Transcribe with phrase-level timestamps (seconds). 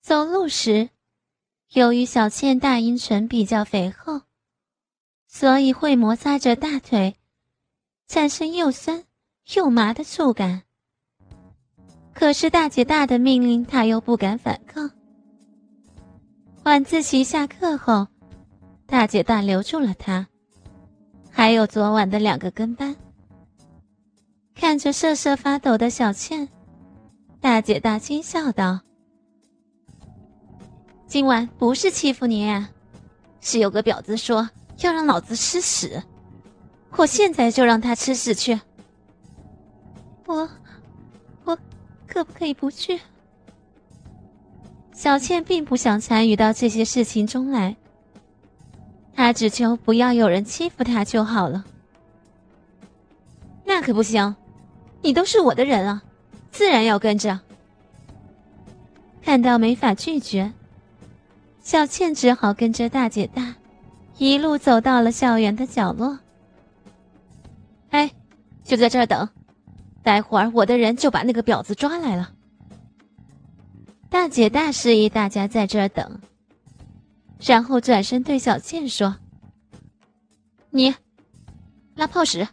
[0.00, 0.88] 走路时，
[1.74, 4.22] 由于小倩大阴唇比较肥厚，
[5.26, 7.16] 所以会摩擦着大腿，
[8.06, 9.04] 产生又酸
[9.54, 10.62] 又麻的触感。
[12.14, 14.90] 可是大姐大的命令，她又不敢反抗。
[16.64, 18.08] 晚自习下课后，
[18.86, 20.26] 大姐大留住了她，
[21.30, 22.96] 还有昨晚的两个跟班。
[24.54, 26.48] 看着瑟瑟发抖的小倩，
[27.40, 28.80] 大姐大轻笑道。
[31.08, 32.66] 今晚不是欺负你，
[33.40, 34.46] 是有个婊子说
[34.80, 36.02] 要让老子吃屎，
[36.90, 38.60] 我现在就让他吃屎去。
[40.26, 40.46] 我，
[41.44, 41.58] 我，
[42.06, 43.00] 可不可以不去？
[44.92, 47.74] 小倩并不想参与到这些事情中来，
[49.14, 51.64] 她只求不要有人欺负她就好了。
[53.64, 54.36] 那可不行，
[55.00, 56.02] 你都是我的人啊，
[56.50, 57.40] 自然要跟着。
[59.22, 60.52] 看到没法拒绝。
[61.68, 63.54] 小倩只好跟着大姐大，
[64.16, 66.18] 一路走到了校园的角落。
[67.90, 68.10] 哎，
[68.64, 69.28] 就在这儿等，
[70.02, 72.32] 待会儿我的人就把那个婊子抓来了。
[74.08, 76.22] 大姐大示意大家在这儿等，
[77.38, 79.16] 然后转身对小倩说
[80.72, 80.94] ：“你，
[81.96, 82.48] 拉炮屎。”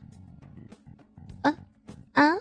[1.44, 1.58] 嗯，
[2.12, 2.36] 啊！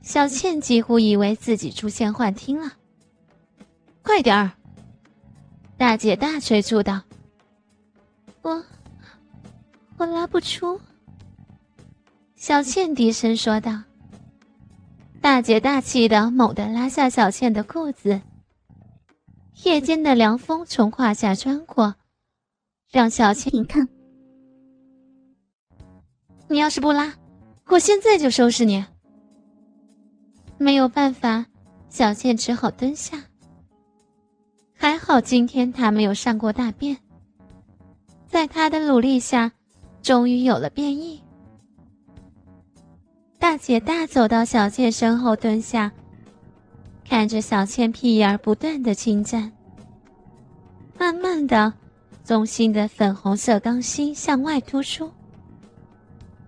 [0.00, 2.74] 小倩几乎以为自己出现幻听了，
[4.04, 4.52] 快点儿！
[5.82, 7.02] 大姐大催促道
[8.42, 8.64] ：“我，
[9.96, 10.80] 我拉不出。”
[12.38, 13.82] 小倩低声说道。
[15.20, 18.22] 大姐大气的猛地拉下小倩的裤子。
[19.64, 21.96] 夜间的凉风从胯下穿过，
[22.92, 23.88] 让小倩你看，
[26.46, 27.12] 你要是不拉，
[27.66, 28.86] 我现在就收拾你。
[30.58, 31.44] 没有办法，
[31.88, 33.20] 小倩只好蹲下。
[35.04, 36.96] 好今天他没有上过大便，
[38.28, 39.50] 在他的努力下，
[40.00, 41.20] 终于有了便意。
[43.36, 45.90] 大姐大走到小倩身后蹲下，
[47.04, 49.52] 看着小倩屁眼儿不断的侵占，
[50.96, 51.74] 慢慢的，
[52.24, 55.10] 中心的粉红色钢芯向外突出，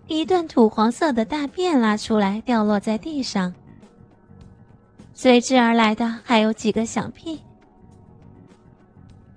[0.07, 3.53] 一段土黄色的大便拉出来掉落在地上，
[5.13, 7.41] 随之而来的还有几个响屁。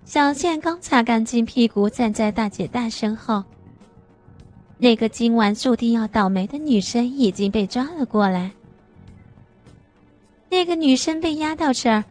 [0.08, 3.44] 小倩刚擦干净屁股，站在大姐大身后。
[4.78, 8.50] 那个今晚注定要倒霉的女生已经被抓了过来。
[10.50, 12.06] 那个女生被押到这儿，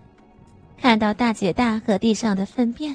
[0.76, 2.94] 看到大姐大和地上的粪便，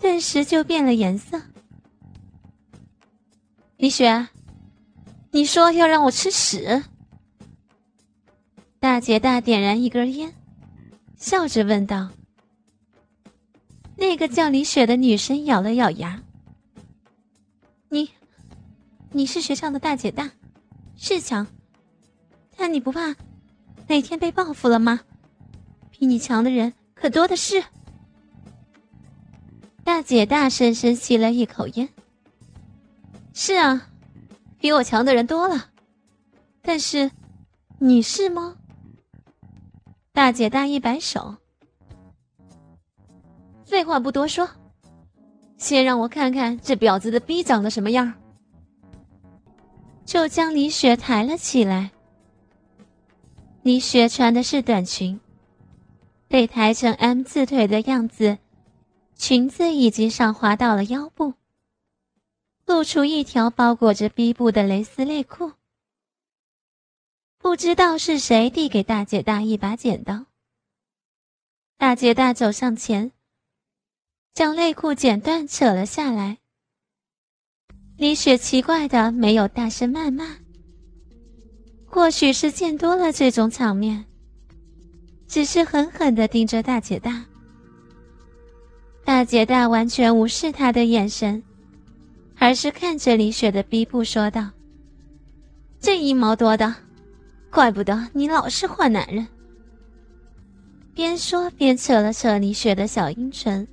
[0.00, 1.40] 顿时就变了颜色。
[3.76, 4.26] 李雪，
[5.30, 6.82] 你说要让我吃屎？
[8.80, 10.34] 大姐大点燃一根烟，
[11.16, 12.08] 笑着问道。
[14.00, 16.22] 那个叫李雪的女生咬了咬牙
[17.90, 18.08] ：“你，
[19.10, 20.30] 你是学校的大姐大，
[20.96, 21.44] 是强，
[22.56, 23.16] 但你不怕
[23.88, 25.00] 哪天被报复了吗？
[25.90, 27.64] 比你强的人可多的是。”
[29.82, 31.88] 大姐大深深吸了一口烟
[33.34, 33.90] ：“是啊，
[34.58, 35.70] 比我强的人多了，
[36.62, 37.10] 但是
[37.80, 38.56] 你是吗？”
[40.14, 41.36] 大姐大一摆手。
[43.68, 44.48] 废话不多说，
[45.58, 48.14] 先让我看看这婊子的逼长得什么样。
[50.06, 51.90] 就将李雪抬了起来。
[53.60, 55.20] 李雪穿的是短裙，
[56.28, 58.38] 被抬成 M 字腿的样子，
[59.16, 61.34] 裙子已经上滑到了腰部，
[62.64, 65.52] 露出一条包裹着逼部的蕾丝内裤。
[67.36, 70.24] 不知道是谁递给大姐大一把剪刀。
[71.76, 73.12] 大姐大走上前。
[74.38, 76.38] 将内裤剪断，扯了下来。
[77.96, 80.36] 李雪奇怪的没有大声谩骂，
[81.84, 84.04] 或许是见多了这种场面，
[85.26, 87.24] 只是狠狠的盯着大姐大。
[89.04, 91.42] 大姐大完全无视他的眼神，
[92.36, 94.48] 而是看着李雪的逼部说道
[95.82, 96.72] ：“这一毛多的，
[97.50, 99.26] 怪不得你老是换男人。”
[100.94, 103.66] 边说边扯了扯李雪的小阴唇。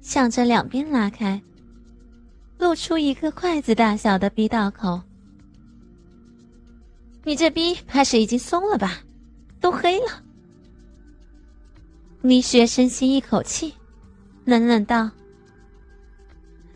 [0.00, 1.40] 向着两边拉开，
[2.58, 5.00] 露出一个筷子大小的逼道口。
[7.22, 9.00] 你这逼怕是已经松了吧？
[9.60, 10.22] 都黑了。
[12.22, 13.74] 李雪深吸一口气，
[14.44, 15.10] 冷冷道：“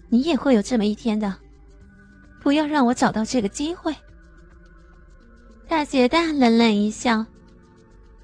[0.08, 1.34] 你也会有这么一天的，
[2.40, 3.94] 不要让我找到这个机会。”
[5.66, 7.24] 大姐大冷冷一笑，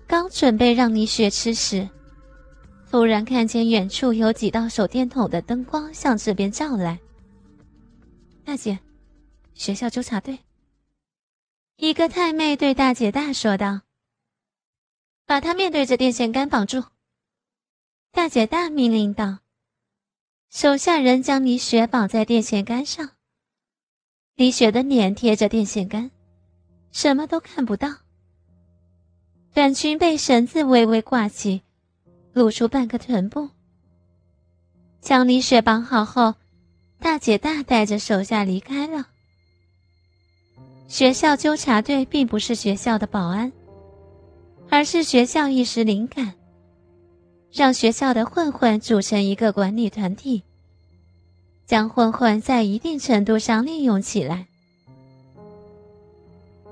[0.07, 1.89] 刚准备让李雪吃时，
[2.91, 6.99] 突然看见远处有几道手电筒的灯光向这边照来。
[8.45, 8.81] 大姐，
[9.55, 10.41] 学校纠察队。
[11.77, 13.83] 一个太妹对大姐大说道
[15.25, 16.83] ：“把她面对着电线杆绑住。”
[18.11, 19.39] 大姐大命令道。
[20.51, 23.11] 手下人将李雪绑在电线杆上。
[24.35, 26.11] 李雪的脸贴着电线杆，
[26.91, 27.99] 什么都看不到。
[29.55, 31.63] 短裙被绳子微微挂起，
[32.33, 33.49] 露出半个臀部。
[35.01, 36.35] 将李雪绑好后，
[36.99, 39.07] 大姐大带着手下离开了。
[40.89, 43.51] 学校纠察队并不是学校的保安，
[44.69, 46.35] 而是学校一时灵感。
[47.53, 50.45] 让学校的混混组成一个管理团体，
[51.67, 54.47] 将混混在一定程度上利用起来。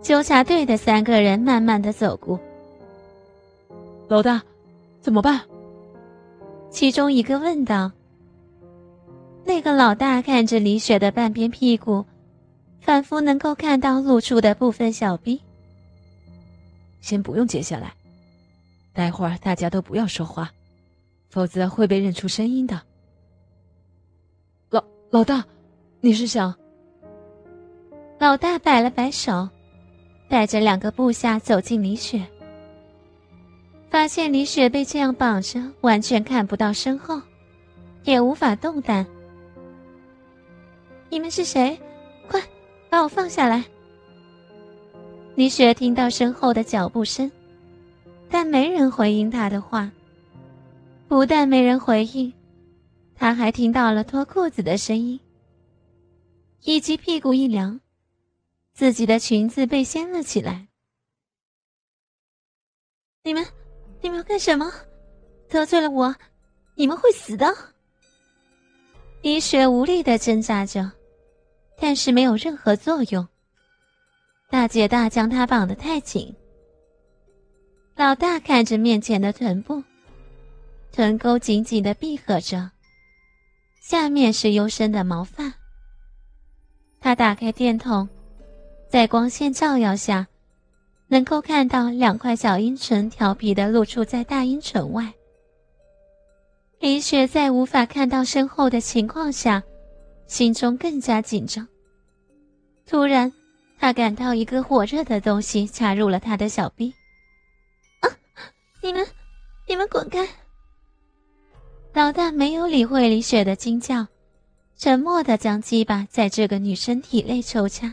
[0.01, 2.39] 纠察队的三个人慢慢的走过。
[4.07, 4.41] 老大，
[5.01, 5.41] 怎么办？
[6.71, 7.91] 其中一个问道。
[9.45, 12.05] 那个老大看着李雪的半边屁股，
[12.81, 15.41] 仿佛能够看到露出的部分小臂。
[17.01, 17.95] 先不用接下来，
[18.93, 20.51] 待会儿大家都不要说话。
[21.31, 22.81] 否则会被认出声音的。
[24.71, 25.45] 老老大，
[26.01, 26.55] 你是想？
[28.19, 29.47] 老大摆了摆手，
[30.27, 32.27] 带着两个部下走进李雪，
[33.91, 37.21] 发现李雪被这样绑着，完全看不到身后，
[38.05, 39.07] 也无法动弹。
[41.09, 41.79] 你们是谁？
[42.29, 42.41] 快
[42.91, 43.65] 把我放下来！
[45.35, 47.31] 李雪听到身后的脚步声，
[48.29, 49.91] 但没人回应她的话。
[51.09, 52.31] 不但没人回应，
[53.15, 55.19] 他还听到了脱裤子的声音，
[56.65, 57.81] 以及屁股一凉，
[58.75, 60.69] 自己的裙子被掀了起来。
[63.25, 63.43] 你们，
[64.01, 64.73] 你们要干什么？
[65.49, 66.15] 得罪了我，
[66.75, 67.47] 你们会死的！
[69.23, 70.91] 李雪无力的挣扎着，
[71.79, 73.27] 但是没有任何作用。
[74.51, 76.35] 大姐大将她绑得太紧。
[77.97, 79.83] 老大看着面前的臀部。
[80.91, 82.71] 臀沟紧紧的闭合着，
[83.81, 85.53] 下面是幽深的毛发。
[86.99, 88.09] 他打开电筒，
[88.89, 90.27] 在光线照耀下，
[91.09, 95.13] 能够看到两块小阴唇调皮的露出在大阴唇外。
[96.79, 99.63] 李雪在无法看到身后的情况下，
[100.27, 101.67] 心中更加紧张。
[102.87, 103.33] 突然，
[103.79, 106.93] 他感到一个火热的东西插入了他的小臂。
[108.01, 108.07] 啊！
[108.83, 109.05] 你们，
[109.67, 110.29] 你们滚开！
[111.95, 114.07] 老大没有理会李雪的惊叫，
[114.77, 117.93] 沉默的将鸡巴在这个女生体内抽插。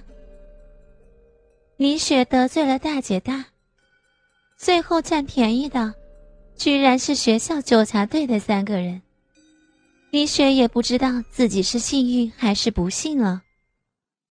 [1.78, 3.48] 李雪得罪了大姐大，
[4.58, 5.94] 最后占便宜的，
[6.56, 9.02] 居然是学校纠察队的三个人。
[10.10, 13.42] 李雪也不知道自己是幸运还是不幸了。